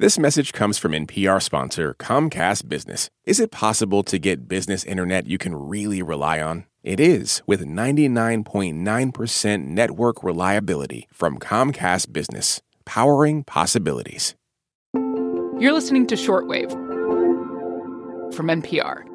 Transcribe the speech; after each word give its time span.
This 0.00 0.18
message 0.18 0.54
comes 0.54 0.78
from 0.78 0.92
NPR 0.92 1.42
sponsor 1.42 1.94
Comcast 1.98 2.70
Business. 2.70 3.10
Is 3.26 3.38
it 3.38 3.50
possible 3.50 4.02
to 4.04 4.18
get 4.18 4.48
business 4.48 4.82
internet 4.82 5.26
you 5.26 5.36
can 5.36 5.54
really 5.54 6.00
rely 6.00 6.40
on? 6.40 6.64
It 6.82 6.98
is 6.98 7.42
with 7.46 7.66
99.9% 7.66 9.66
network 9.66 10.24
reliability 10.24 11.06
from 11.12 11.38
Comcast 11.38 12.14
Business, 12.14 12.62
powering 12.86 13.44
possibilities. 13.44 14.34
You're 14.94 15.74
listening 15.74 16.06
to 16.06 16.14
Shortwave 16.14 16.70
from 18.34 18.46
NPR. 18.46 19.09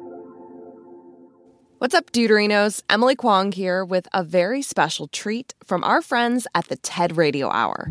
What's 1.78 1.94
up, 1.94 2.10
Deuterinos? 2.10 2.82
Emily 2.88 3.14
Kwong 3.14 3.52
here 3.52 3.84
with 3.84 4.08
a 4.14 4.24
very 4.24 4.62
special 4.62 5.08
treat 5.08 5.52
from 5.62 5.84
our 5.84 6.00
friends 6.00 6.46
at 6.54 6.68
the 6.68 6.76
TED 6.76 7.18
Radio 7.18 7.50
Hour. 7.50 7.90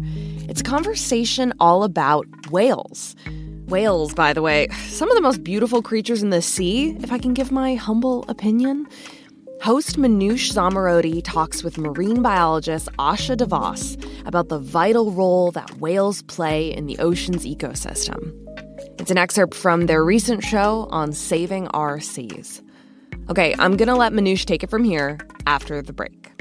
It's 0.49 0.61
a 0.61 0.63
conversation 0.63 1.53
all 1.59 1.83
about 1.83 2.25
whales. 2.49 3.15
Whales, 3.67 4.15
by 4.15 4.33
the 4.33 4.41
way, 4.41 4.69
some 4.87 5.11
of 5.11 5.15
the 5.15 5.21
most 5.21 5.43
beautiful 5.43 5.83
creatures 5.83 6.23
in 6.23 6.31
the 6.31 6.41
sea, 6.41 6.97
if 7.01 7.11
I 7.11 7.19
can 7.19 7.35
give 7.35 7.51
my 7.51 7.75
humble 7.75 8.25
opinion. 8.27 8.87
Host 9.61 9.97
Manoush 9.97 10.51
Zomorodi 10.51 11.21
talks 11.23 11.63
with 11.63 11.77
marine 11.77 12.23
biologist 12.23 12.89
Asha 12.97 13.37
de 13.37 13.45
Vos 13.45 13.97
about 14.25 14.49
the 14.49 14.57
vital 14.57 15.11
role 15.11 15.51
that 15.51 15.77
whales 15.77 16.23
play 16.23 16.73
in 16.73 16.87
the 16.87 16.97
ocean's 16.97 17.45
ecosystem. 17.45 18.33
It's 18.99 19.11
an 19.11 19.19
excerpt 19.19 19.53
from 19.53 19.85
their 19.85 20.03
recent 20.03 20.43
show 20.43 20.87
on 20.89 21.13
saving 21.13 21.67
our 21.67 21.99
seas. 21.99 22.63
Okay, 23.29 23.55
I'm 23.57 23.75
gonna 23.75 23.95
let 23.95 24.13
Manoush 24.13 24.45
take 24.45 24.63
it 24.63 24.69
from 24.69 24.83
here 24.83 25.17
after 25.47 25.81
the 25.81 25.93
break. 25.93 26.31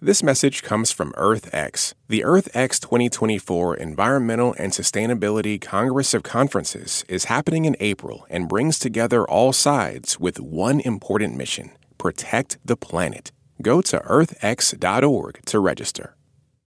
This 0.00 0.22
message 0.22 0.62
comes 0.62 0.90
from 0.90 1.12
EarthX. 1.12 1.94
The 2.08 2.20
EarthX 2.20 2.78
2024 2.78 3.76
Environmental 3.76 4.54
and 4.58 4.70
Sustainability 4.70 5.58
Congress 5.58 6.12
of 6.12 6.22
Conferences 6.22 7.06
is 7.08 7.24
happening 7.24 7.64
in 7.64 7.74
April 7.80 8.26
and 8.28 8.46
brings 8.46 8.78
together 8.78 9.24
all 9.24 9.54
sides 9.54 10.20
with 10.20 10.40
one 10.40 10.80
important 10.80 11.36
mission 11.36 11.70
protect 11.96 12.58
the 12.62 12.76
planet. 12.76 13.32
Go 13.62 13.80
to 13.80 13.98
earthx.org 14.00 15.40
to 15.46 15.58
register. 15.58 16.16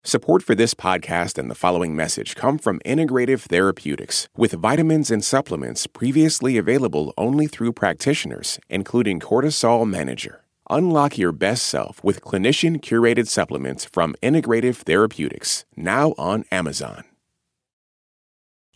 Support 0.06 0.42
for 0.42 0.54
this 0.54 0.74
podcast 0.74 1.38
and 1.38 1.50
the 1.50 1.54
following 1.54 1.96
message 1.96 2.36
come 2.36 2.58
from 2.58 2.78
Integrative 2.80 3.40
Therapeutics, 3.40 4.28
with 4.36 4.52
vitamins 4.52 5.10
and 5.10 5.24
supplements 5.24 5.86
previously 5.86 6.58
available 6.58 7.14
only 7.16 7.46
through 7.46 7.72
practitioners, 7.72 8.60
including 8.68 9.18
Cortisol 9.18 9.88
Manager. 9.88 10.44
Unlock 10.68 11.16
your 11.16 11.32
best 11.32 11.64
self 11.64 12.04
with 12.04 12.20
clinician 12.20 12.82
curated 12.82 13.28
supplements 13.28 13.86
from 13.86 14.14
Integrative 14.22 14.76
Therapeutics, 14.76 15.64
now 15.74 16.12
on 16.18 16.44
Amazon. 16.52 17.04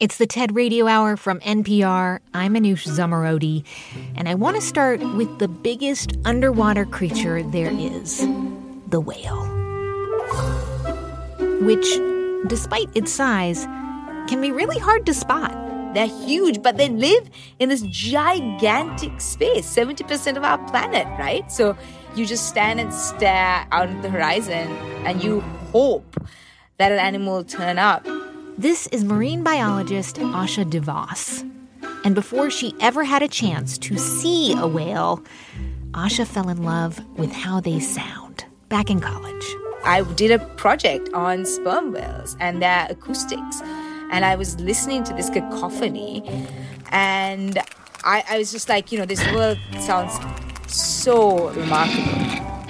It's 0.01 0.17
the 0.17 0.27
TED 0.27 0.57
Radio 0.57 0.87
Hour 0.87 1.19
from 1.19 1.41
NPR. 1.41 2.21
I'm 2.33 2.55
Manoush 2.55 2.89
Zomorodi, 2.89 3.65
and 4.17 4.31
I 4.31 4.35
want 4.35 4.57
to 4.57 4.63
start 4.63 5.01
with 5.01 5.39
the 5.41 5.49
biggest 5.49 6.17
underwater 6.25 6.87
creature 6.87 7.43
there 7.43 7.71
is 7.71 8.27
the 8.87 9.01
whale 9.01 9.59
which, 11.61 11.87
despite 12.47 12.89
its 12.95 13.13
size, 13.13 13.65
can 14.29 14.41
be 14.41 14.53
really 14.53 14.79
hard 14.79 15.07
to 15.07 15.15
spot. 15.15 15.53
They're 15.95 16.07
huge, 16.07 16.63
but 16.63 16.77
they 16.77 16.89
live 16.89 17.31
in 17.59 17.71
this 17.71 17.83
gigantic 17.83 19.21
space, 19.21 19.67
70% 19.75 20.37
of 20.37 20.45
our 20.45 20.59
planet, 20.69 21.07
right? 21.19 21.51
So 21.51 21.77
you 22.15 22.27
just 22.27 22.49
stand 22.49 22.79
and 22.79 22.93
stare 22.93 23.67
out 23.73 23.89
at 23.89 24.03
the 24.03 24.11
horizon 24.11 24.69
and 25.07 25.23
you 25.25 25.41
hope 25.73 26.21
that 26.77 26.93
an 26.93 26.99
animal 26.99 27.37
will 27.37 27.45
turn 27.45 27.79
up. 27.79 28.07
This 28.59 28.87
is 28.89 29.05
marine 29.05 29.43
biologist 29.43 30.17
Asha 30.17 30.69
de 30.69 30.81
Vos. 30.81 31.45
And 32.05 32.15
before 32.15 32.51
she 32.51 32.75
ever 32.81 33.03
had 33.05 33.23
a 33.23 33.29
chance 33.29 33.79
to 33.79 33.99
see 33.99 34.53
a 34.53 34.67
whale, 34.67 35.23
Asha 35.93 36.27
fell 36.27 36.49
in 36.49 36.63
love 36.63 37.01
with 37.17 37.33
how 37.33 37.61
they 37.61 37.81
sound 37.81 38.45
back 38.69 38.91
in 38.91 39.01
college. 39.01 39.68
I 39.89 40.03
did 40.03 40.31
a 40.31 40.39
project 40.39 41.09
on 41.15 41.47
sperm 41.47 41.93
whales 41.93 42.37
and 42.41 42.61
their 42.61 42.87
acoustics. 42.91 43.63
And 44.11 44.23
I 44.23 44.37
was 44.37 44.61
listening 44.61 45.03
to 45.05 45.15
this 45.15 45.31
cacophony. 45.31 46.23
And 46.93 47.59
I, 48.05 48.23
I 48.29 48.37
was 48.37 48.53
just 48.53 48.69
like, 48.69 48.93
you 48.93 48.99
know, 48.99 49.07
this 49.07 49.25
world 49.33 49.57
sounds 49.81 50.13
so 50.71 51.49
remarkable. 51.53 52.67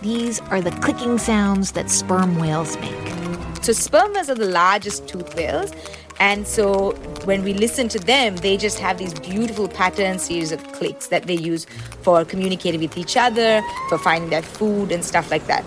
These 0.00 0.40
are 0.48 0.62
the 0.62 0.70
clicking 0.80 1.18
sounds 1.18 1.72
that 1.72 1.90
sperm 1.90 2.38
whales 2.38 2.78
make. 2.78 3.62
So, 3.62 3.74
sperm 3.74 4.14
whales 4.14 4.30
are 4.30 4.34
the 4.34 4.48
largest 4.48 5.06
toothed 5.08 5.34
whales. 5.34 5.72
And 6.20 6.46
so, 6.46 6.92
when 7.26 7.44
we 7.44 7.52
listen 7.52 7.88
to 7.88 7.98
them, 7.98 8.36
they 8.36 8.56
just 8.56 8.78
have 8.78 8.96
these 8.96 9.12
beautiful 9.12 9.68
pattern 9.68 10.18
series 10.18 10.52
of 10.52 10.66
clicks 10.72 11.08
that 11.08 11.24
they 11.24 11.36
use 11.36 11.66
for 12.00 12.24
communicating 12.24 12.80
with 12.80 12.96
each 12.96 13.18
other, 13.18 13.60
for 13.90 13.98
finding 13.98 14.30
their 14.30 14.42
food, 14.42 14.90
and 14.90 15.04
stuff 15.04 15.30
like 15.30 15.46
that. 15.48 15.62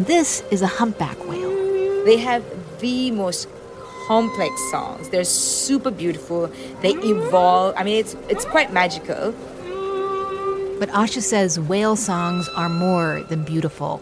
And 0.00 0.06
this 0.06 0.42
is 0.50 0.62
a 0.62 0.66
humpback 0.66 1.18
whale. 1.28 2.04
They 2.06 2.16
have 2.16 2.42
the 2.80 3.10
most 3.10 3.46
complex 4.06 4.54
songs. 4.70 5.10
They're 5.10 5.24
super 5.24 5.90
beautiful. 5.90 6.50
They 6.80 6.94
evolve. 6.94 7.74
I 7.76 7.84
mean, 7.84 7.96
it's 8.00 8.16
it's 8.30 8.46
quite 8.46 8.72
magical. 8.72 9.32
But 10.78 10.88
Asha 10.96 11.20
says 11.20 11.60
whale 11.60 11.96
songs 11.96 12.48
are 12.56 12.70
more 12.70 13.20
than 13.28 13.44
beautiful. 13.44 14.00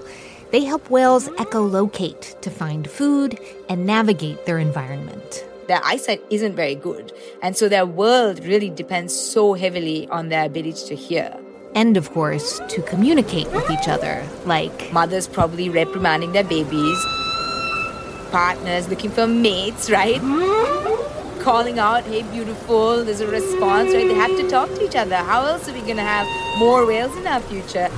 They 0.52 0.62
help 0.62 0.88
whales 0.88 1.26
echolocate 1.30 2.40
to 2.42 2.48
find 2.48 2.88
food 2.88 3.36
and 3.68 3.84
navigate 3.84 4.46
their 4.46 4.60
environment. 4.60 5.44
Their 5.66 5.80
eyesight 5.82 6.22
isn't 6.30 6.54
very 6.54 6.76
good, 6.76 7.12
and 7.42 7.56
so 7.56 7.68
their 7.68 7.86
world 7.86 8.44
really 8.44 8.70
depends 8.70 9.12
so 9.12 9.54
heavily 9.54 10.06
on 10.10 10.28
their 10.28 10.46
ability 10.46 10.86
to 10.86 10.94
hear 10.94 11.34
and, 11.74 11.96
of 11.96 12.10
course, 12.10 12.60
to 12.68 12.82
communicate 12.82 13.50
with 13.52 13.70
each 13.70 13.88
other, 13.88 14.26
like 14.44 14.92
mothers 14.92 15.26
probably 15.26 15.68
reprimanding 15.68 16.32
their 16.32 16.44
babies, 16.44 16.98
partners 18.30 18.88
looking 18.88 19.10
for 19.10 19.26
mates, 19.26 19.90
right? 19.90 20.20
Calling 21.40 21.78
out, 21.78 22.04
hey, 22.04 22.22
beautiful, 22.22 23.04
there's 23.04 23.20
a 23.20 23.26
response, 23.26 23.94
right? 23.94 24.06
They 24.06 24.14
have 24.14 24.36
to 24.36 24.48
talk 24.50 24.68
to 24.70 24.84
each 24.84 24.96
other. 24.96 25.16
How 25.16 25.44
else 25.44 25.68
are 25.68 25.72
we 25.72 25.80
going 25.80 25.96
to 25.96 26.02
have 26.02 26.26
more 26.58 26.84
whales 26.84 27.16
in 27.16 27.26
our 27.26 27.40
future? 27.40 27.88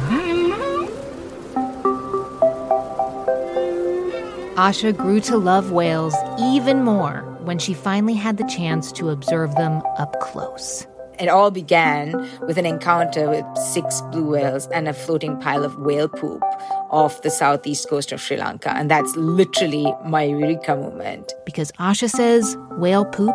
Asha 4.57 4.95
grew 4.95 5.21
to 5.21 5.39
love 5.39 5.73
whales 5.73 6.15
even 6.39 6.85
more 6.85 7.23
when 7.45 7.59
she 7.59 7.73
finally 7.73 8.13
had 8.13 8.37
the 8.37 8.45
chance 8.45 8.93
to 8.93 9.09
observe 9.09 9.55
them 9.55 9.83
up 9.97 10.21
close. 10.21 10.87
It 11.21 11.29
all 11.29 11.51
began 11.51 12.13
with 12.47 12.57
an 12.57 12.65
encounter 12.65 13.29
with 13.29 13.45
six 13.59 14.01
blue 14.11 14.31
whales 14.31 14.67
and 14.69 14.89
a 14.89 14.95
floating 14.95 15.39
pile 15.39 15.65
of 15.65 15.77
whale 15.77 16.09
poop 16.09 16.43
off 16.91 17.21
the 17.21 17.31
southeast 17.31 17.91
coast 17.91 18.11
of 18.11 18.23
Sri 18.23 18.39
Lanka. 18.39 18.75
And 18.75 18.91
that's 18.91 19.15
literally 19.17 19.93
my 20.07 20.23
eureka 20.23 20.77
moment. 20.77 21.35
Because 21.45 21.73
Asha 21.73 22.09
says 22.09 22.57
whale 22.79 23.05
poop, 23.05 23.35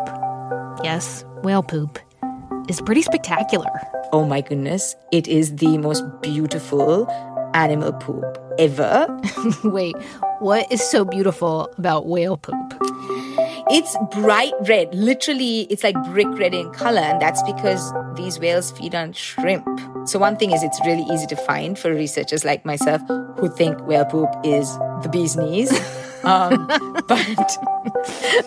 yes, 0.82 1.24
whale 1.44 1.62
poop, 1.62 2.00
is 2.68 2.80
pretty 2.80 3.02
spectacular. 3.02 3.70
Oh 4.12 4.26
my 4.26 4.40
goodness. 4.40 4.96
It 5.12 5.28
is 5.28 5.54
the 5.54 5.78
most 5.78 6.02
beautiful 6.22 7.08
animal 7.54 7.92
poop 7.92 8.24
ever. 8.58 9.06
Wait, 9.64 9.96
what 10.40 10.70
is 10.72 10.82
so 10.82 11.04
beautiful 11.04 11.72
about 11.78 12.08
whale 12.08 12.36
poop? 12.36 12.74
It's 13.68 13.96
bright 14.12 14.52
red. 14.68 14.94
Literally, 14.94 15.62
it's 15.62 15.82
like 15.82 15.96
brick 16.04 16.28
red 16.38 16.54
in 16.54 16.70
color. 16.70 17.00
And 17.00 17.20
that's 17.20 17.42
because 17.42 17.92
these 18.14 18.38
whales 18.38 18.70
feed 18.70 18.94
on 18.94 19.12
shrimp. 19.12 19.66
So, 20.04 20.20
one 20.20 20.36
thing 20.36 20.52
is, 20.52 20.62
it's 20.62 20.80
really 20.86 21.02
easy 21.12 21.26
to 21.26 21.36
find 21.36 21.76
for 21.76 21.92
researchers 21.92 22.44
like 22.44 22.64
myself 22.64 23.02
who 23.38 23.48
think 23.48 23.84
whale 23.84 24.04
poop 24.04 24.28
is 24.44 24.72
the 25.02 25.08
bee's 25.10 25.36
knees. 25.36 25.72
um, 26.24 26.68
but, 27.08 27.58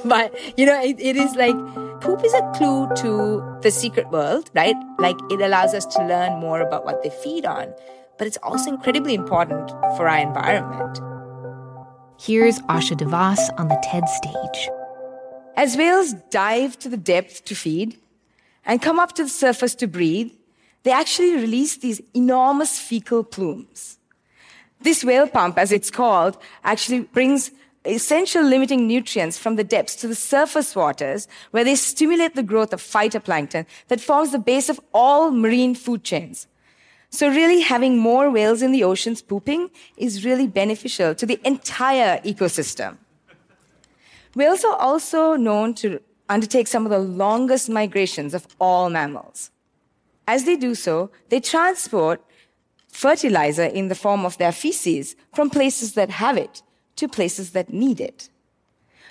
but, 0.05 0.57
you 0.57 0.65
know, 0.65 0.81
it, 0.81 0.97
it 1.01 1.17
is 1.17 1.35
like 1.35 1.55
poop 1.99 2.23
is 2.23 2.33
a 2.33 2.51
clue 2.55 2.87
to 2.95 3.43
the 3.61 3.71
secret 3.71 4.09
world, 4.11 4.49
right? 4.55 4.75
Like, 4.99 5.17
it 5.29 5.41
allows 5.41 5.73
us 5.73 5.85
to 5.87 6.05
learn 6.05 6.39
more 6.39 6.61
about 6.61 6.85
what 6.85 7.03
they 7.03 7.09
feed 7.09 7.45
on. 7.45 7.73
But 8.17 8.27
it's 8.27 8.37
also 8.41 8.69
incredibly 8.69 9.15
important 9.15 9.69
for 9.97 10.07
our 10.07 10.19
environment. 10.19 11.01
Here's 12.21 12.59
Asha 12.63 12.95
de 12.95 13.05
Vos 13.05 13.49
on 13.57 13.67
the 13.67 13.79
TED 13.83 14.07
stage. 14.07 14.69
As 15.59 15.75
whales 15.75 16.13
dive 16.29 16.79
to 16.79 16.87
the 16.87 16.95
depth 16.95 17.43
to 17.43 17.53
feed 17.53 17.97
and 18.65 18.81
come 18.81 18.97
up 18.97 19.11
to 19.15 19.23
the 19.23 19.29
surface 19.29 19.75
to 19.75 19.87
breathe, 19.87 20.31
they 20.83 20.91
actually 20.91 21.35
release 21.35 21.75
these 21.75 22.01
enormous 22.13 22.79
fecal 22.79 23.25
plumes. 23.25 23.97
This 24.79 25.03
whale 25.03 25.27
pump, 25.27 25.57
as 25.57 25.73
it's 25.73 25.91
called, 25.91 26.37
actually 26.63 27.01
brings 27.01 27.51
essential 27.83 28.41
limiting 28.41 28.87
nutrients 28.87 29.37
from 29.37 29.57
the 29.57 29.65
depths 29.65 29.97
to 29.97 30.07
the 30.07 30.15
surface 30.15 30.77
waters 30.77 31.27
where 31.51 31.65
they 31.65 31.75
stimulate 31.75 32.35
the 32.35 32.49
growth 32.51 32.71
of 32.71 32.81
phytoplankton 32.81 33.65
that 33.89 33.99
forms 33.99 34.31
the 34.31 34.39
base 34.39 34.69
of 34.69 34.79
all 34.93 35.29
marine 35.29 35.75
food 35.75 36.05
chains. 36.05 36.47
So, 37.09 37.27
really, 37.27 37.59
having 37.59 37.97
more 37.97 38.31
whales 38.31 38.61
in 38.61 38.71
the 38.71 38.85
oceans 38.85 39.21
pooping 39.21 39.71
is 39.97 40.23
really 40.23 40.47
beneficial 40.47 41.13
to 41.15 41.25
the 41.25 41.41
entire 41.43 42.19
ecosystem. 42.19 42.95
Whales 44.35 44.63
are 44.63 44.75
also 44.75 45.35
known 45.35 45.73
to 45.75 45.99
undertake 46.27 46.67
some 46.67 46.85
of 46.85 46.91
the 46.91 46.99
longest 46.99 47.69
migrations 47.69 48.33
of 48.33 48.47
all 48.59 48.89
mammals. 48.89 49.49
As 50.27 50.43
they 50.45 50.55
do 50.55 50.75
so, 50.75 51.09
they 51.29 51.39
transport 51.39 52.23
fertilizer 52.87 53.63
in 53.63 53.87
the 53.87 53.95
form 53.95 54.25
of 54.25 54.37
their 54.37 54.51
feces 54.51 55.15
from 55.33 55.49
places 55.49 55.93
that 55.93 56.11
have 56.11 56.37
it 56.37 56.61
to 56.97 57.07
places 57.07 57.51
that 57.51 57.73
need 57.73 57.99
it. 57.99 58.29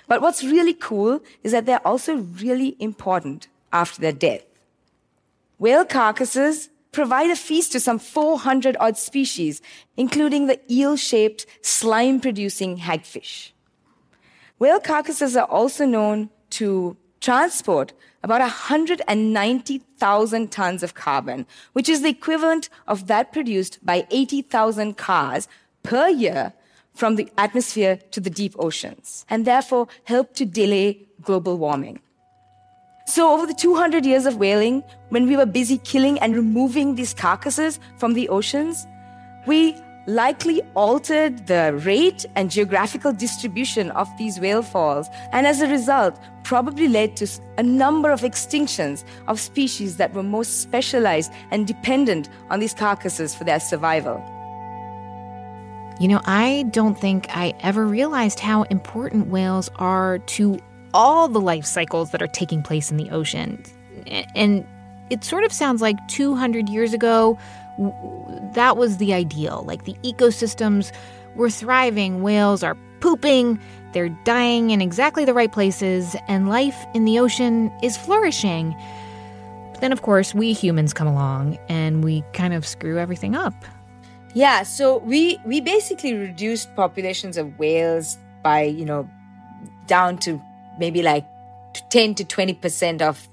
But 0.07 0.21
what's 0.21 0.43
really 0.43 0.73
cool 0.73 1.21
is 1.43 1.51
that 1.51 1.65
they're 1.65 1.85
also 1.85 2.15
really 2.15 2.75
important 2.79 3.47
after 3.73 4.01
their 4.01 4.13
death. 4.13 4.45
Whale 5.57 5.85
carcasses 5.85 6.69
provide 6.91 7.29
a 7.29 7.35
feast 7.35 7.73
to 7.73 7.79
some 7.79 7.99
400 7.99 8.77
odd 8.79 8.97
species, 8.97 9.61
including 9.97 10.47
the 10.47 10.59
eel 10.71 10.95
shaped, 10.95 11.45
slime 11.61 12.19
producing 12.19 12.77
hagfish. 12.77 13.51
Whale 14.59 14.79
carcasses 14.79 15.35
are 15.37 15.47
also 15.47 15.85
known 15.85 16.29
to 16.51 16.95
transport 17.21 17.93
about 18.23 18.41
190,000 18.41 20.51
tons 20.51 20.83
of 20.83 20.93
carbon, 20.93 21.47
which 21.71 21.87
is 21.87 22.01
the 22.01 22.09
equivalent 22.09 22.67
of 22.85 23.07
that 23.07 23.31
produced 23.31 23.79
by 23.85 24.05
80,000 24.11 24.97
cars 24.97 25.47
per 25.83 26.09
year 26.09 26.51
from 26.93 27.15
the 27.15 27.29
atmosphere 27.37 28.01
to 28.11 28.19
the 28.19 28.29
deep 28.29 28.53
oceans, 28.59 29.25
and 29.29 29.45
therefore 29.45 29.87
help 30.03 30.33
to 30.33 30.43
delay 30.45 31.07
global 31.21 31.57
warming. 31.57 32.01
So, 33.05 33.33
over 33.33 33.47
the 33.47 33.53
200 33.53 34.05
years 34.05 34.25
of 34.25 34.35
whaling, 34.35 34.83
when 35.07 35.25
we 35.25 35.37
were 35.37 35.45
busy 35.45 35.77
killing 35.79 36.19
and 36.19 36.35
removing 36.35 36.95
these 36.95 37.13
carcasses 37.13 37.79
from 37.97 38.11
the 38.13 38.27
oceans, 38.27 38.85
we 39.47 39.77
likely 40.07 40.61
altered 40.75 41.47
the 41.47 41.79
rate 41.83 42.25
and 42.35 42.49
geographical 42.49 43.13
distribution 43.13 43.91
of 43.91 44.07
these 44.17 44.39
whale 44.39 44.61
falls, 44.63 45.07
and 45.31 45.45
as 45.45 45.61
a 45.61 45.67
result, 45.67 46.19
probably 46.43 46.87
led 46.87 47.15
to 47.17 47.27
a 47.57 47.63
number 47.63 48.11
of 48.11 48.21
extinctions 48.21 49.03
of 49.27 49.39
species 49.39 49.97
that 49.97 50.13
were 50.13 50.23
most 50.23 50.61
specialized 50.61 51.31
and 51.51 51.67
dependent 51.67 52.29
on 52.49 52.59
these 52.59 52.73
carcasses 52.73 53.35
for 53.35 53.43
their 53.43 53.59
survival. 53.59 54.23
You 55.99 56.07
know, 56.07 56.21
I 56.25 56.65
don't 56.71 56.97
think 56.97 57.27
I 57.29 57.53
ever 57.59 57.85
realized 57.85 58.39
how 58.39 58.63
important 58.63 59.27
whales 59.27 59.69
are 59.75 60.19
to 60.19 60.57
all 60.93 61.27
the 61.27 61.41
life 61.41 61.65
cycles 61.65 62.11
that 62.11 62.21
are 62.21 62.27
taking 62.27 62.63
place 62.63 62.89
in 62.89 62.97
the 62.97 63.09
ocean. 63.11 63.61
And 64.33 64.65
it 65.09 65.23
sort 65.23 65.43
of 65.43 65.51
sounds 65.51 65.81
like 65.81 65.97
200 66.07 66.69
years 66.69 66.93
ago, 66.93 67.37
that 68.53 68.77
was 68.77 68.97
the 68.97 69.13
ideal. 69.13 69.63
Like 69.67 69.85
the 69.85 69.95
ecosystems 70.03 70.91
were 71.35 71.49
thriving, 71.49 72.21
whales 72.21 72.63
are 72.63 72.77
pooping, 72.99 73.59
they're 73.93 74.09
dying 74.23 74.71
in 74.71 74.81
exactly 74.81 75.25
the 75.25 75.33
right 75.33 75.51
places, 75.51 76.15
and 76.27 76.49
life 76.49 76.77
in 76.93 77.05
the 77.05 77.19
ocean 77.19 77.71
is 77.81 77.97
flourishing. 77.97 78.75
But 79.71 79.81
then, 79.81 79.91
of 79.91 80.01
course, 80.01 80.35
we 80.35 80.53
humans 80.53 80.93
come 80.93 81.07
along 81.07 81.57
and 81.69 82.03
we 82.03 82.23
kind 82.33 82.53
of 82.53 82.65
screw 82.65 82.99
everything 82.99 83.35
up. 83.35 83.53
Yeah, 84.35 84.63
so 84.63 84.97
we 84.99 85.39
we 85.45 85.59
basically 85.59 86.13
reduced 86.13 86.75
populations 86.75 87.37
of 87.37 87.57
whales 87.57 88.17
by, 88.43 88.63
you 88.63 88.85
know, 88.85 89.09
down 89.87 90.17
to 90.19 90.39
maybe 90.77 91.01
like 91.01 91.25
10 91.89 92.15
to 92.15 92.23
20% 92.23 93.01
of 93.01 93.27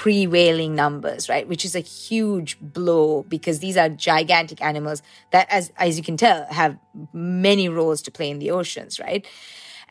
pre 0.00 0.26
whaling 0.26 0.74
numbers, 0.74 1.28
right? 1.28 1.46
Which 1.46 1.62
is 1.62 1.76
a 1.76 1.80
huge 1.80 2.58
blow 2.58 3.22
because 3.24 3.58
these 3.58 3.76
are 3.76 3.90
gigantic 3.90 4.62
animals 4.62 5.02
that, 5.30 5.46
as, 5.50 5.70
as 5.76 5.98
you 5.98 6.02
can 6.02 6.16
tell, 6.16 6.46
have 6.46 6.78
many 7.12 7.68
roles 7.68 8.00
to 8.02 8.10
play 8.10 8.30
in 8.30 8.38
the 8.38 8.50
oceans, 8.50 8.98
right? 8.98 9.26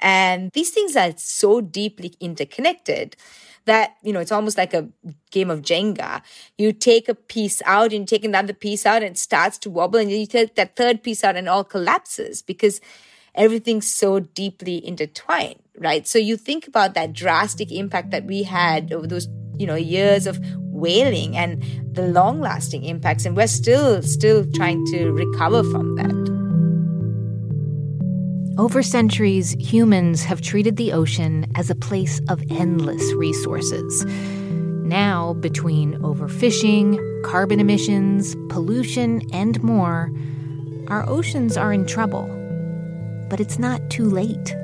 And 0.02 0.50
these 0.54 0.72
things 0.72 0.96
are 0.96 1.14
so 1.16 1.62
deeply 1.62 2.16
interconnected 2.20 3.18
that, 3.66 3.98
you 4.02 4.12
know, 4.12 4.20
it's 4.20 4.32
almost 4.32 4.58
like 4.58 4.74
a 4.74 4.90
game 5.30 5.52
of 5.52 5.62
Jenga. 5.62 6.24
You 6.58 6.74
take 6.74 7.08
a 7.08 7.14
piece 7.14 7.62
out 7.68 7.94
and 7.94 8.02
you 8.02 8.06
take 8.08 8.26
another 8.26 8.54
piece 8.54 8.88
out 8.88 9.04
and 9.04 9.12
it 9.12 9.20
starts 9.20 9.60
to 9.60 9.70
wobble 9.70 10.00
and 10.00 10.10
you 10.10 10.26
take 10.26 10.56
that 10.56 10.76
third 10.76 11.04
piece 11.04 11.24
out 11.24 11.36
and 11.36 11.48
all 11.48 11.64
collapses 11.64 12.42
because 12.42 12.82
everything's 13.36 13.86
so 13.86 14.20
deeply 14.20 14.84
intertwined, 14.84 15.60
right? 15.78 16.08
So 16.08 16.18
you 16.18 16.36
think 16.36 16.68
about 16.68 16.96
that 16.96 17.14
drastic 17.14 17.72
impact 17.72 18.10
that 18.10 18.26
we 18.26 18.42
had 18.42 18.92
over 18.92 19.06
those, 19.06 19.28
you 19.60 19.68
know, 19.68 19.76
years 19.76 20.26
of 20.26 20.40
whaling 20.58 21.36
and 21.38 21.64
the 21.92 22.08
long 22.08 22.40
lasting 22.40 22.84
impacts. 22.84 23.26
And 23.26 23.36
we're 23.36 23.48
still, 23.48 24.02
still 24.02 24.46
trying 24.54 24.86
to 24.88 25.12
recover 25.12 25.64
from 25.64 25.96
that. 25.96 26.30
Over 28.58 28.82
centuries, 28.84 29.52
humans 29.60 30.24
have 30.24 30.42
treated 30.42 30.78
the 30.78 30.92
ocean 30.92 31.46
as 31.56 31.70
a 31.70 31.76
place 31.76 32.20
of 32.28 32.44
endless 32.50 33.14
resources. 33.14 34.06
Now, 34.06 35.34
between 35.36 35.94
overfishing, 36.00 37.24
carbon 37.24 37.60
emissions, 37.60 38.36
pollution, 38.50 39.22
and 39.32 39.62
more, 39.62 40.12
our 40.88 41.08
oceans 41.08 41.56
are 41.56 41.72
in 41.72 41.86
trouble 41.86 42.28
but 43.30 43.40
it's 43.40 43.60
not 43.60 43.90
too 43.90 44.06
late. 44.06 44.56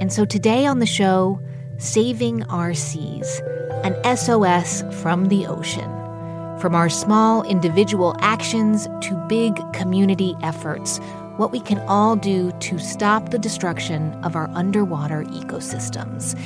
And 0.00 0.12
so 0.12 0.24
today 0.24 0.66
on 0.66 0.78
the 0.78 0.86
show, 0.86 1.38
Saving 1.78 2.42
Our 2.44 2.74
Seas, 2.74 3.42
an 3.84 4.16
SOS 4.16 4.82
from 5.00 5.28
the 5.28 5.46
ocean. 5.46 5.90
From 6.60 6.74
our 6.74 6.90
small 6.90 7.42
individual 7.44 8.14
actions 8.20 8.86
to 9.00 9.26
big 9.28 9.58
community 9.72 10.36
efforts, 10.42 10.98
what 11.38 11.50
we 11.50 11.60
can 11.60 11.78
all 11.88 12.16
do 12.16 12.52
to 12.60 12.78
stop 12.78 13.30
the 13.30 13.38
destruction 13.38 14.12
of 14.22 14.36
our 14.36 14.50
underwater 14.50 15.24
ecosystems. 15.24 16.38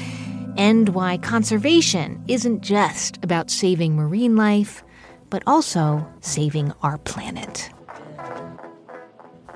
And 0.56 0.90
why 0.90 1.18
conservation 1.18 2.22
isn't 2.28 2.60
just 2.60 3.18
about 3.24 3.50
saving 3.50 3.96
marine 3.96 4.36
life, 4.36 4.84
but 5.30 5.42
also 5.46 6.06
saving 6.20 6.72
our 6.82 6.98
planet. 6.98 7.70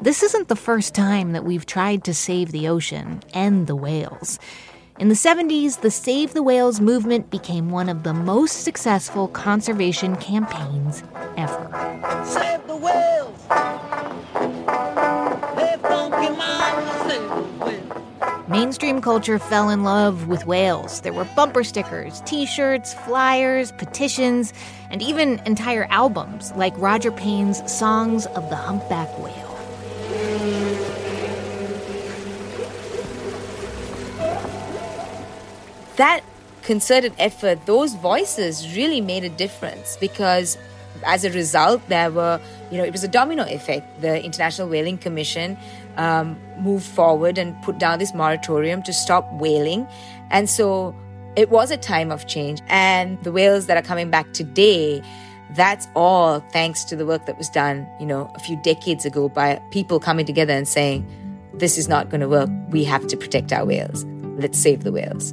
This 0.03 0.25
isn't 0.25 0.49
the 0.49 0.57
first 0.57 0.95
time 0.95 1.33
that 1.33 1.45
we've 1.45 1.67
tried 1.67 2.03
to 2.05 2.15
save 2.15 2.51
the 2.51 2.67
ocean 2.67 3.23
and 3.33 3.69
the 3.69 3.77
whales. 3.77 4.41
In 4.99 5.09
the 5.09 5.15
70s, 5.15 5.81
the 5.81 5.93
Save 5.93 6.35
the 6.35 6.43
Whales 6.43 6.81
movement 6.81 7.31
became 7.31 7.71
one 7.71 7.89
of 7.89 8.03
the 8.03 8.13
most 8.13 8.65
successful 8.65 9.29
conservation 9.29 10.17
campaigns 10.17 11.05
ever. 11.37 11.71
Save 12.27 12.67
the 12.67 12.75
whales! 12.75 13.47
Mainstream 18.49 19.01
culture 19.01 19.39
fell 19.39 19.69
in 19.69 19.85
love 19.85 20.27
with 20.27 20.47
whales. 20.47 21.01
There 21.03 21.13
were 21.13 21.27
bumper 21.37 21.63
stickers, 21.63 22.21
t 22.23 22.45
shirts, 22.45 22.93
flyers, 22.93 23.71
petitions, 23.71 24.53
and 24.91 25.01
even 25.01 25.41
entire 25.47 25.87
albums 25.91 26.51
like 26.57 26.75
Roger 26.77 27.13
Payne's 27.13 27.63
Songs 27.71 28.27
of 28.27 28.51
the 28.51 28.57
Humpback 28.57 29.17
Whale. 29.21 29.48
That 35.99 36.23
concerted 36.63 37.13
effort, 37.19 37.65
those 37.67 37.95
voices 37.95 38.75
really 38.75 39.01
made 39.01 39.25
a 39.25 39.29
difference 39.29 39.97
because 40.01 40.59
as 41.05 41.25
a 41.25 41.31
result, 41.31 41.87
there 41.89 42.11
were, 42.11 42.41
you 42.71 42.79
know, 42.79 42.85
it 42.85 42.93
was 42.93 43.05
a 43.05 43.09
domino 43.09 43.45
effect. 43.45 44.01
The 44.01 44.23
International 44.23 44.69
Whaling 44.69 44.99
Commission 44.99 45.57
um, 45.97 46.37
moved 46.59 46.87
forward 46.87 47.39
and 47.39 47.61
put 47.63 47.79
down 47.79 47.99
this 47.99 48.15
moratorium 48.15 48.83
to 48.85 48.93
stop 48.93 49.31
whaling. 49.35 49.87
And 50.31 50.51
so 50.51 50.95
it 51.37 51.51
was 51.51 51.71
a 51.71 51.77
time 51.77 52.11
of 52.11 52.27
change. 52.27 52.61
And 52.69 53.23
the 53.23 53.33
whales 53.33 53.67
that 53.67 53.77
are 53.77 53.83
coming 53.83 54.11
back 54.11 54.33
today, 54.33 55.03
that's 55.55 55.87
all 55.95 56.41
thanks 56.53 56.85
to 56.85 56.97
the 56.97 57.07
work 57.07 57.27
that 57.27 57.39
was 57.39 57.49
done, 57.49 57.87
you 58.01 58.07
know, 58.07 58.31
a 58.35 58.41
few 58.41 58.61
decades 58.63 59.05
ago 59.05 59.29
by 59.29 59.63
people 59.71 60.01
coming 60.01 60.27
together 60.27 60.53
and 60.53 60.67
saying, 60.67 61.07
this 61.55 61.79
is 61.79 61.89
not 61.89 62.11
going 62.11 62.21
to 62.21 62.29
work. 62.29 62.51
We 62.71 62.85
have 62.85 63.07
to 63.09 63.17
protect 63.17 63.53
our 63.53 63.65
whales. 63.65 64.05
Let's 64.37 64.59
save 64.59 64.85
the 64.85 64.93
whales. 64.93 65.33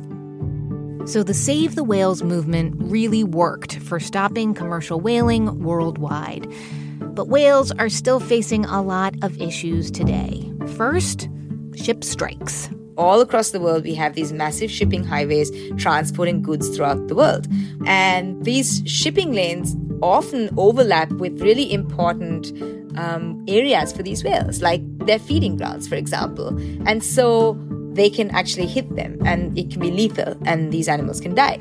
So 1.05 1.21
the 1.21 1.35
Save 1.35 1.75
the 1.75 1.83
Whales 1.83 2.23
movement 2.23 2.73
really 2.77 3.23
worked 3.23 3.77
for 3.77 3.99
stopping 3.99 4.55
commercial 4.55 4.99
whaling 4.99 5.63
worldwide. 5.63 6.51
But 6.99 7.27
whales 7.27 7.71
are 7.73 7.89
still 7.89 8.19
facing 8.19 8.65
a 8.65 8.81
lot 8.81 9.13
of 9.21 9.39
issues 9.39 9.91
today. 9.91 10.51
First, 10.75 11.29
ship 11.75 12.03
strikes. 12.03 12.69
All 12.97 13.21
across 13.21 13.51
the 13.51 13.59
world, 13.59 13.83
we 13.83 13.93
have 13.93 14.15
these 14.15 14.33
massive 14.33 14.71
shipping 14.71 15.03
highways 15.03 15.51
transporting 15.77 16.41
goods 16.41 16.75
throughout 16.75 17.07
the 17.07 17.13
world. 17.15 17.45
And 17.85 18.43
these 18.43 18.81
shipping 18.87 19.31
lanes 19.31 19.75
often 20.01 20.49
overlap 20.57 21.11
with 21.11 21.39
really 21.39 21.71
important 21.71 22.51
um, 22.97 23.45
areas 23.47 23.93
for 23.93 24.01
these 24.01 24.23
whales, 24.23 24.61
like 24.63 24.81
their 25.05 25.19
feeding 25.19 25.55
grounds, 25.57 25.87
for 25.87 25.95
example. 25.95 26.57
And 26.87 27.03
so 27.03 27.53
they 27.95 28.09
can 28.09 28.29
actually 28.31 28.67
hit 28.67 28.95
them 28.95 29.17
and 29.25 29.57
it 29.57 29.71
can 29.71 29.81
be 29.81 29.91
lethal 29.91 30.37
and 30.45 30.71
these 30.71 30.87
animals 30.87 31.19
can 31.21 31.33
die. 31.33 31.57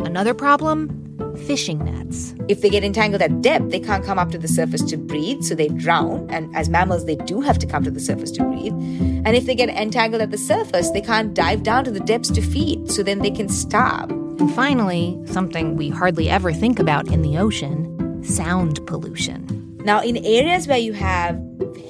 Another 0.00 0.34
problem 0.34 1.00
fishing 1.46 1.84
nets. 1.84 2.34
If 2.48 2.60
they 2.60 2.70
get 2.70 2.84
entangled 2.84 3.22
at 3.22 3.42
depth, 3.42 3.70
they 3.70 3.80
can't 3.80 4.04
come 4.04 4.18
up 4.18 4.30
to 4.30 4.38
the 4.38 4.48
surface 4.48 4.82
to 4.82 4.96
breathe, 4.96 5.42
so 5.42 5.54
they 5.54 5.68
drown. 5.68 6.28
And 6.30 6.54
as 6.54 6.68
mammals, 6.68 7.06
they 7.06 7.16
do 7.16 7.40
have 7.40 7.58
to 7.58 7.66
come 7.66 7.84
to 7.84 7.90
the 7.90 8.00
surface 8.00 8.30
to 8.32 8.44
breathe. 8.44 8.72
And 8.72 9.34
if 9.34 9.46
they 9.46 9.54
get 9.54 9.68
entangled 9.68 10.22
at 10.22 10.30
the 10.30 10.38
surface, 10.38 10.90
they 10.90 11.00
can't 11.00 11.34
dive 11.34 11.62
down 11.62 11.84
to 11.84 11.90
the 11.90 12.00
depths 12.00 12.30
to 12.30 12.42
feed, 12.42 12.90
so 12.90 13.02
then 13.02 13.20
they 13.20 13.30
can 13.30 13.48
starve. 13.48 14.10
And 14.10 14.52
finally, 14.54 15.18
something 15.26 15.76
we 15.76 15.88
hardly 15.88 16.28
ever 16.28 16.52
think 16.52 16.78
about 16.78 17.08
in 17.08 17.22
the 17.22 17.38
ocean 17.38 17.90
sound 18.24 18.84
pollution. 18.86 19.76
Now, 19.84 20.00
in 20.02 20.16
areas 20.18 20.66
where 20.66 20.78
you 20.78 20.92
have 20.94 21.40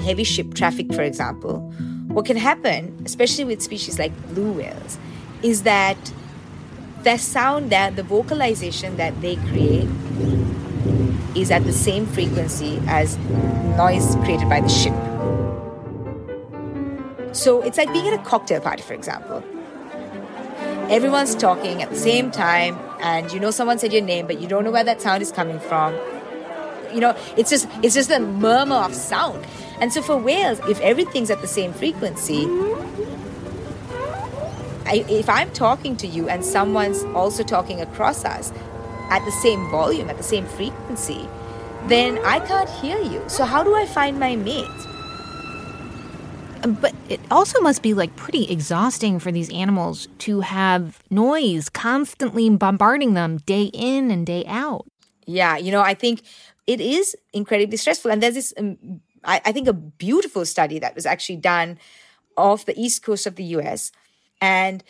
heavy 0.03 0.25
ship 0.25 0.55
traffic, 0.55 0.93
for 0.93 1.03
example, 1.03 1.73
what 2.14 2.25
can 2.26 2.37
happen, 2.37 2.97
especially 3.04 3.44
with 3.44 3.61
species 3.61 3.99
like 3.99 4.12
blue 4.33 4.52
whales, 4.52 4.99
is 5.42 5.64
that 5.64 5.99
the 7.02 7.18
sound 7.18 7.71
that 7.71 7.97
the 7.97 8.04
vocalization 8.04 8.97
that 8.97 9.21
they 9.21 9.35
create 9.37 9.88
is 11.35 11.50
at 11.50 11.64
the 11.64 11.73
same 11.73 12.06
frequency 12.06 12.80
as 12.87 13.18
noise 13.76 14.14
created 14.23 14.49
by 14.49 14.61
the 14.61 14.68
ship. 14.68 14.94
So 17.35 17.62
it's 17.62 17.78
like 17.78 17.92
being 17.92 18.06
at 18.06 18.14
a 18.14 18.23
cocktail 18.23 18.61
party, 18.61 18.83
for 18.83 18.94
example. 18.94 19.42
Everyone's 20.88 21.35
talking 21.35 21.83
at 21.83 21.90
the 21.90 21.97
same 21.97 22.30
time, 22.30 22.78
and 23.00 23.33
you 23.33 23.40
know 23.40 23.50
someone 23.50 23.80
said 23.80 23.92
your 23.92 24.02
name, 24.02 24.28
but 24.28 24.40
you 24.40 24.47
don't 24.47 24.62
know 24.62 24.71
where 24.71 24.85
that 24.85 25.02
sound 25.02 25.21
is 25.21 25.33
coming 25.33 25.59
from. 25.59 25.94
You 26.92 27.00
know, 27.00 27.16
it's 27.37 27.50
just 27.50 27.66
it's 27.83 27.94
just 27.94 28.11
a 28.12 28.21
murmur 28.21 28.76
of 28.76 28.94
sound. 28.94 29.44
And 29.81 29.93
so 29.93 30.02
for 30.02 30.16
whales, 30.16 30.61
if 30.69 30.81
everything's 30.81 31.31
at 31.31 31.40
the 31.40 31.49
same 31.49 31.73
frequency, 31.73 32.47
I, 34.87 35.04
if 35.09 35.28
I'm 35.28 35.50
talking 35.52 35.97
to 35.99 36.07
you 36.07 36.28
and 36.28 36.45
someone's 36.45 37.02
also 37.14 37.43
talking 37.43 37.81
across 37.81 38.25
us 38.25 38.52
at 39.11 39.25
the 39.25 39.33
same 39.33 39.71
volume, 39.71 40.11
at 40.11 40.16
the 40.16 40.23
same 40.23 40.47
frequency, 40.47 41.28
then 41.87 42.19
I 42.25 42.40
can't 42.40 42.69
hear 42.71 42.99
you. 42.99 43.23
So 43.28 43.45
how 43.45 43.62
do 43.62 43.75
I 43.75 43.87
find 43.87 44.19
my 44.19 44.37
mate? 44.37 44.69
But 46.81 46.95
it 47.11 47.21
also 47.31 47.61
must 47.61 47.83
be 47.83 47.93
like 47.93 48.14
pretty 48.16 48.50
exhausting 48.50 49.19
for 49.19 49.31
these 49.31 49.52
animals 49.52 50.09
to 50.21 50.40
have 50.40 51.02
noise 51.11 51.69
constantly 51.69 52.49
bombarding 52.49 53.12
them 53.12 53.37
day 53.38 53.64
in 53.75 54.11
and 54.11 54.26
day 54.26 54.45
out. 54.47 54.87
Yeah, 55.26 55.59
you 55.59 55.73
know, 55.73 55.83
I 55.83 55.93
think 55.93 56.23
it 56.66 56.81
is 56.81 57.14
incredibly 57.35 57.76
stressful. 57.76 58.11
And 58.11 58.23
there's 58.23 58.35
this, 58.35 58.54
um, 58.57 58.78
I, 59.25 59.40
I 59.45 59.52
think, 59.52 59.69
a 59.69 59.73
beautiful 59.73 60.45
study 60.45 60.78
that 60.78 60.95
was 60.95 61.07
actually 61.07 61.37
done 61.37 61.78
off 62.37 62.66
the 62.66 62.78
east 62.81 63.02
coast 63.02 63.26
of 63.26 63.37
the 63.37 63.45
US. 63.45 63.93
And 64.40 64.83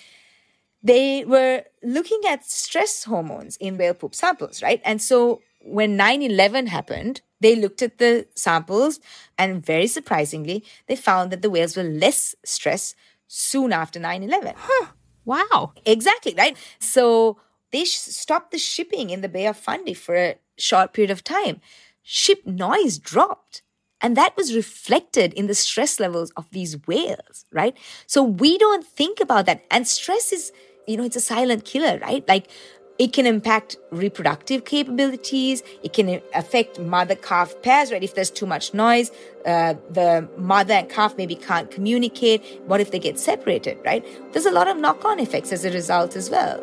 they 0.83 1.25
were 1.25 1.65
looking 1.83 2.21
at 2.29 2.45
stress 2.45 3.05
hormones 3.05 3.57
in 3.57 3.79
whale 3.79 3.95
poop 3.95 4.15
samples, 4.15 4.63
right? 4.63 4.81
And 4.85 5.01
so 5.01 5.41
when 5.63 5.97
9 5.97 6.23
11 6.23 6.67
happened, 6.67 7.23
they 7.41 7.57
looked 7.57 7.83
at 7.83 7.99
the 7.99 8.27
samples 8.35 9.01
and 9.39 9.65
very 9.65 9.87
surprisingly, 9.87 10.65
they 10.87 10.97
found 10.97 11.31
that 11.33 11.43
the 11.43 11.51
whales 11.51 11.77
were 11.77 11.83
less 11.83 12.35
stressed 12.45 12.97
soon 13.27 13.73
after 13.73 13.99
9 13.99 14.23
11. 14.23 14.55
Huh. 14.57 14.87
Wow. 15.25 15.73
Exactly, 15.87 16.35
right? 16.37 16.57
So 16.79 17.39
they 17.73 17.85
sh- 17.85 17.97
stopped 17.97 18.51
the 18.53 18.59
shipping 18.59 19.11
in 19.11 19.23
the 19.23 19.29
Bay 19.29 19.47
of 19.47 19.57
Fundy 19.57 19.95
for 19.95 20.15
a 20.15 20.37
short 20.59 20.93
period 20.93 21.11
of 21.11 21.25
time. 21.25 21.61
Ship 22.03 22.45
noise 22.47 22.99
dropped. 22.99 23.63
And 24.05 24.19
that 24.19 24.37
was 24.37 24.55
reflected 24.55 25.33
in 25.33 25.47
the 25.47 25.55
stress 25.55 25.99
levels 25.99 26.31
of 26.37 26.51
these 26.51 26.77
whales, 26.87 27.47
right? 27.51 27.75
So 28.07 28.23
we 28.23 28.59
don't 28.59 28.87
think 28.87 29.19
about 29.19 29.47
that. 29.47 29.65
And 29.71 29.89
stress 29.89 30.31
is, 30.31 30.53
you 30.87 30.99
know, 30.99 31.05
it's 31.05 31.17
a 31.17 31.23
silent 31.23 31.65
killer, 31.65 31.99
right? 32.01 32.23
Like 32.29 32.51
it 32.99 33.15
can 33.15 33.25
impact 33.25 33.79
reproductive 33.91 34.67
capabilities. 34.67 35.63
It 35.83 35.95
can 35.95 36.21
affect 36.35 36.79
mother 36.79 37.15
calf 37.15 37.55
pairs, 37.63 37.91
right? 37.91 38.03
If 38.03 38.15
there's 38.15 38.31
too 38.31 38.45
much 38.45 38.75
noise, 38.75 39.11
uh, 39.47 39.73
the 39.89 40.29
mother 40.37 40.75
and 40.75 40.91
calf 40.91 41.17
maybe 41.17 41.35
can't 41.35 41.71
communicate. 41.71 42.61
What 42.67 42.83
if 42.83 42.91
they 42.91 42.99
get 42.99 43.19
separated, 43.19 43.79
right? 43.87 44.05
There's 44.35 44.45
a 44.45 44.53
lot 44.53 44.69
of 44.69 44.77
knock 44.77 45.03
on 45.07 45.19
effects 45.19 45.51
as 45.51 45.65
a 45.65 45.71
result 45.71 46.15
as 46.15 46.29
well. 46.29 46.63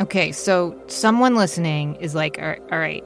Okay, 0.00 0.32
so 0.32 0.76
someone 0.88 1.36
listening 1.36 1.94
is 2.00 2.16
like, 2.16 2.40
all 2.40 2.48
right, 2.48 2.62
I, 2.72 3.02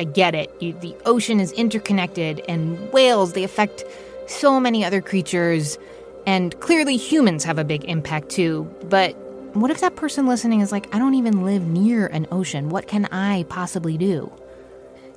I 0.00 0.04
get 0.04 0.34
it. 0.34 0.50
You, 0.60 0.72
the 0.72 0.96
ocean 1.04 1.40
is 1.40 1.52
interconnected, 1.52 2.40
and 2.48 2.90
whales, 2.90 3.34
they 3.34 3.44
affect 3.44 3.84
so 4.26 4.58
many 4.58 4.82
other 4.82 5.02
creatures, 5.02 5.78
and 6.26 6.58
clearly 6.60 6.96
humans 6.96 7.44
have 7.44 7.58
a 7.58 7.64
big 7.64 7.84
impact 7.84 8.30
too. 8.30 8.64
But 8.88 9.14
what 9.54 9.70
if 9.70 9.82
that 9.82 9.96
person 9.96 10.26
listening 10.26 10.60
is 10.60 10.72
like, 10.72 10.94
I 10.94 10.98
don't 10.98 11.16
even 11.16 11.44
live 11.44 11.66
near 11.66 12.06
an 12.06 12.26
ocean? 12.32 12.70
What 12.70 12.88
can 12.88 13.04
I 13.12 13.42
possibly 13.50 13.98
do? 13.98 14.32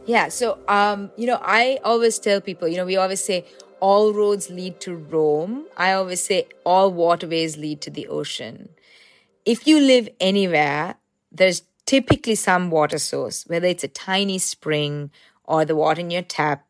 Yeah, 0.05 0.27
so 0.27 0.59
um, 0.67 1.11
you 1.15 1.27
know, 1.27 1.39
I 1.41 1.79
always 1.85 2.19
tell 2.19 2.41
people, 2.41 2.67
you 2.67 2.75
know, 2.75 2.85
we 2.85 2.97
always 2.97 3.23
say 3.23 3.45
all 3.79 4.11
roads 4.11 4.49
lead 4.49 4.81
to 4.81 4.95
Rome. 4.95 5.65
I 5.77 5.93
always 5.93 6.19
say 6.19 6.47
all 6.65 6.91
waterways 6.91 7.55
lead 7.55 7.79
to 7.83 7.89
the 7.89 8.05
ocean. 8.07 8.67
If 9.45 9.65
you 9.65 9.79
live 9.79 10.09
anywhere, 10.19 10.95
there's 11.31 11.63
typically 11.85 12.35
some 12.35 12.69
water 12.69 12.97
source, 12.97 13.43
whether 13.47 13.67
it's 13.67 13.83
a 13.83 13.87
tiny 13.87 14.37
spring 14.37 15.11
or 15.45 15.65
the 15.65 15.75
water 15.75 16.01
in 16.01 16.11
your 16.11 16.21
tap 16.21 16.65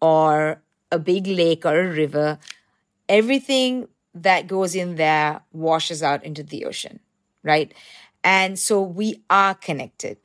or 0.00 0.62
a 0.90 0.98
big 0.98 1.26
lake 1.26 1.64
or 1.66 1.80
a 1.80 1.88
river, 1.88 2.38
everything 3.08 3.88
that 4.14 4.46
goes 4.46 4.74
in 4.74 4.96
there 4.96 5.40
washes 5.52 6.02
out 6.02 6.24
into 6.24 6.42
the 6.42 6.64
ocean, 6.64 7.00
right? 7.42 7.74
And 8.22 8.58
so 8.58 8.80
we 8.80 9.22
are 9.28 9.54
connected. 9.54 10.18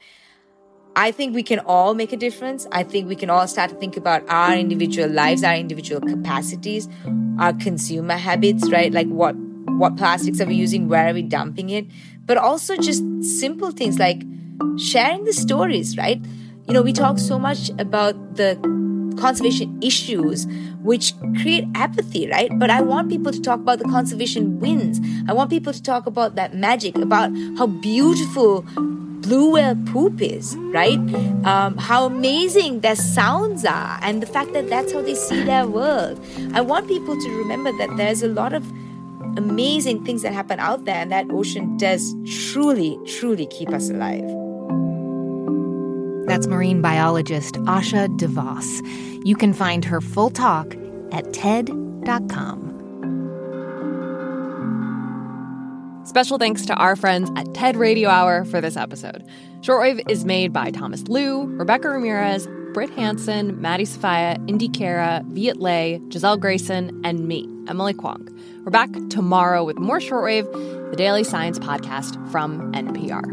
I 0.95 1.11
think 1.11 1.33
we 1.33 1.43
can 1.43 1.59
all 1.59 1.93
make 1.93 2.13
a 2.13 2.17
difference. 2.17 2.67
I 2.71 2.83
think 2.83 3.07
we 3.07 3.15
can 3.15 3.29
all 3.29 3.47
start 3.47 3.69
to 3.69 3.75
think 3.77 3.95
about 3.95 4.27
our 4.29 4.55
individual 4.55 5.09
lives, 5.09 5.43
our 5.43 5.55
individual 5.55 6.01
capacities, 6.01 6.89
our 7.39 7.53
consumer 7.53 8.17
habits, 8.17 8.69
right? 8.69 8.91
Like 8.91 9.07
what 9.07 9.35
what 9.79 9.95
plastics 9.95 10.41
are 10.41 10.45
we 10.45 10.55
using, 10.55 10.89
where 10.89 11.07
are 11.07 11.13
we 11.13 11.21
dumping 11.21 11.69
it? 11.69 11.85
But 12.29 12.37
also 12.37 12.77
just 12.77 13.03
simple 13.23 13.71
things 13.71 13.97
like 13.97 14.21
sharing 14.77 15.23
the 15.25 15.33
stories, 15.33 15.97
right? 15.97 16.23
You 16.67 16.75
know, 16.75 16.83
we 16.83 16.93
talk 16.93 17.17
so 17.17 17.39
much 17.39 17.71
about 17.79 18.35
the 18.35 18.53
conservation 19.19 19.79
issues 19.81 20.45
which 20.83 21.15
create 21.41 21.65
apathy, 21.73 22.29
right? 22.29 22.51
But 22.59 22.69
I 22.69 22.81
want 22.81 23.09
people 23.09 23.31
to 23.31 23.41
talk 23.41 23.61
about 23.61 23.79
the 23.79 23.85
conservation 23.85 24.59
wins. 24.59 25.01
I 25.27 25.33
want 25.33 25.49
people 25.49 25.73
to 25.73 25.81
talk 25.81 26.05
about 26.05 26.35
that 26.35 26.53
magic, 26.53 26.99
about 26.99 27.31
how 27.57 27.65
beautiful 27.65 28.61
blue 29.25 29.53
whale 29.53 29.75
poop 29.87 30.21
is, 30.21 30.55
right? 30.71 30.99
Um, 31.45 31.77
how 31.77 32.05
amazing 32.05 32.81
their 32.81 32.95
sounds 32.95 33.65
are, 33.65 33.97
and 34.03 34.21
the 34.21 34.27
fact 34.27 34.53
that 34.53 34.69
that's 34.69 34.93
how 34.93 35.01
they 35.01 35.15
see 35.15 35.43
their 35.45 35.65
world. 35.67 36.23
I 36.53 36.61
want 36.61 36.87
people 36.87 37.19
to 37.19 37.29
remember 37.39 37.71
that 37.79 37.97
there's 37.97 38.21
a 38.21 38.27
lot 38.27 38.53
of 38.53 38.63
amazing 39.37 40.03
things 40.05 40.21
that 40.21 40.33
happen 40.33 40.59
out 40.59 40.85
there, 40.85 40.95
and 40.95 41.11
that 41.11 41.25
ocean 41.31 41.77
does 41.77 42.15
truly, 42.51 42.97
truly 43.05 43.47
keep 43.47 43.69
us 43.69 43.89
alive. 43.89 44.25
That's 46.27 46.47
marine 46.47 46.81
biologist 46.81 47.55
Asha 47.55 48.15
de 48.17 48.27
Vos. 48.27 48.81
You 49.23 49.35
can 49.35 49.53
find 49.53 49.83
her 49.83 49.99
full 49.99 50.29
talk 50.29 50.75
at 51.11 51.33
TED.com. 51.33 52.69
Special 56.05 56.37
thanks 56.37 56.65
to 56.65 56.73
our 56.75 56.95
friends 56.95 57.29
at 57.35 57.53
TED 57.53 57.75
Radio 57.75 58.09
Hour 58.09 58.45
for 58.45 58.61
this 58.61 58.77
episode. 58.77 59.23
Shortwave 59.61 60.01
is 60.09 60.25
made 60.25 60.53
by 60.53 60.71
Thomas 60.71 61.03
Lu, 61.07 61.45
Rebecca 61.57 61.89
Ramirez, 61.89 62.47
Brit 62.73 62.89
Hanson, 62.91 63.59
Maddie 63.59 63.85
Sofia, 63.85 64.37
Indy 64.47 64.69
Cara, 64.69 65.21
Viet 65.27 65.57
Le, 65.57 65.99
Giselle 66.11 66.37
Grayson, 66.37 66.99
and 67.03 67.27
me, 67.27 67.47
Emily 67.67 67.93
Kwong. 67.93 68.27
We're 68.65 68.71
back 68.71 68.91
tomorrow 69.09 69.63
with 69.63 69.79
more 69.79 69.99
Shortwave, 69.99 70.51
the 70.91 70.97
daily 70.97 71.23
science 71.23 71.57
podcast 71.57 72.15
from 72.29 72.73
NPR. 72.73 73.23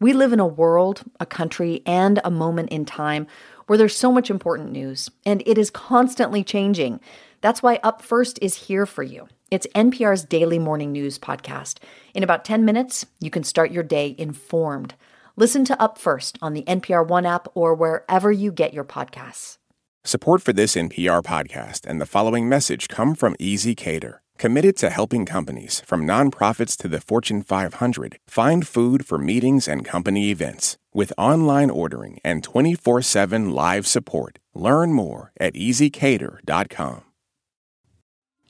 We 0.00 0.12
live 0.12 0.34
in 0.34 0.38
a 0.38 0.46
world, 0.46 1.02
a 1.18 1.24
country, 1.24 1.80
and 1.86 2.20
a 2.22 2.30
moment 2.30 2.68
in 2.68 2.84
time 2.84 3.26
where 3.66 3.78
there's 3.78 3.96
so 3.96 4.12
much 4.12 4.28
important 4.28 4.70
news, 4.70 5.10
and 5.24 5.42
it 5.46 5.56
is 5.56 5.70
constantly 5.70 6.44
changing. 6.44 7.00
That's 7.40 7.62
why 7.62 7.80
Up 7.82 8.02
First 8.02 8.38
is 8.42 8.54
here 8.54 8.84
for 8.84 9.02
you. 9.02 9.26
It's 9.50 9.66
NPR's 9.74 10.24
daily 10.24 10.58
morning 10.58 10.92
news 10.92 11.18
podcast. 11.18 11.78
In 12.12 12.22
about 12.22 12.44
10 12.44 12.66
minutes, 12.66 13.06
you 13.20 13.30
can 13.30 13.44
start 13.44 13.72
your 13.72 13.82
day 13.82 14.14
informed. 14.18 14.94
Listen 15.36 15.64
to 15.64 15.82
Up 15.82 15.96
First 15.96 16.38
on 16.42 16.52
the 16.52 16.64
NPR 16.64 17.06
One 17.06 17.24
app 17.24 17.48
or 17.54 17.74
wherever 17.74 18.30
you 18.30 18.52
get 18.52 18.74
your 18.74 18.84
podcasts. 18.84 19.56
Support 20.04 20.40
for 20.40 20.54
this 20.54 20.76
NPR 20.76 21.22
podcast 21.22 21.86
and 21.86 22.00
the 22.00 22.06
following 22.06 22.48
message 22.48 22.88
come 22.88 23.14
from 23.14 23.36
ezCater, 23.36 24.20
committed 24.38 24.74
to 24.78 24.88
helping 24.88 25.26
companies, 25.26 25.80
from 25.80 26.06
nonprofits 26.06 26.74
to 26.78 26.88
the 26.88 27.02
Fortune 27.02 27.42
500, 27.42 28.18
find 28.26 28.66
food 28.66 29.04
for 29.04 29.18
meetings 29.18 29.68
and 29.68 29.84
company 29.84 30.30
events. 30.30 30.78
With 30.94 31.12
online 31.18 31.68
ordering 31.68 32.18
and 32.24 32.42
24 32.42 33.02
7 33.02 33.50
live 33.50 33.86
support, 33.86 34.38
learn 34.54 34.94
more 34.94 35.32
at 35.38 35.52
ezcater.com. 35.52 37.02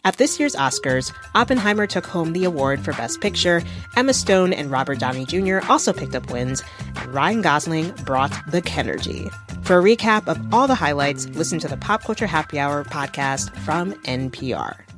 At 0.05 0.17
this 0.17 0.39
year's 0.39 0.55
Oscars, 0.55 1.13
Oppenheimer 1.35 1.87
took 1.87 2.07
home 2.07 2.33
the 2.33 2.45
award 2.45 2.83
for 2.83 2.93
Best 2.93 3.21
Picture, 3.21 3.63
Emma 3.97 4.15
Stone 4.15 4.53
and 4.53 4.71
Robert 4.71 5.01
Downey 5.01 5.27
Jr. 5.27 5.59
also 5.69 5.93
picked 5.93 6.15
up 6.15 6.31
wins, 6.31 6.63
and 6.97 7.13
Ryan 7.13 7.43
Gosling 7.43 7.91
brought 8.07 8.33
the 8.51 8.63
Kenergy. 8.63 9.31
For 9.63 9.79
a 9.79 9.83
recap 9.83 10.27
of 10.27 10.53
all 10.53 10.67
the 10.67 10.75
highlights, 10.75 11.29
listen 11.29 11.59
to 11.61 11.69
the 11.69 11.77
Pop 11.77 12.03
Culture 12.03 12.27
Happy 12.27 12.59
Hour 12.59 12.85
podcast 12.85 13.57
from 13.59 13.93
NPR. 14.03 14.90